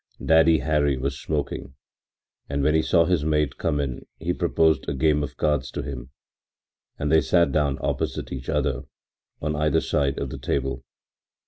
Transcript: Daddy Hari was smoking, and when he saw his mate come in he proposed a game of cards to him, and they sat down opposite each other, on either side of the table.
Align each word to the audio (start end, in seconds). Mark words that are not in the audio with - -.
Daddy 0.25 0.57
Hari 0.57 0.97
was 0.97 1.19
smoking, 1.21 1.75
and 2.49 2.63
when 2.63 2.73
he 2.73 2.81
saw 2.81 3.05
his 3.05 3.23
mate 3.23 3.59
come 3.59 3.79
in 3.79 4.07
he 4.17 4.33
proposed 4.33 4.89
a 4.89 4.95
game 4.95 5.21
of 5.21 5.37
cards 5.37 5.69
to 5.69 5.83
him, 5.83 6.09
and 6.97 7.11
they 7.11 7.21
sat 7.21 7.51
down 7.51 7.77
opposite 7.81 8.31
each 8.31 8.49
other, 8.49 8.85
on 9.43 9.55
either 9.55 9.79
side 9.79 10.17
of 10.17 10.31
the 10.31 10.39
table. 10.39 10.83